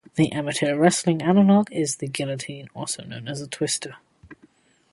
[0.15, 3.97] The amateur wrestling analogue is the guillotine also known as a "twister".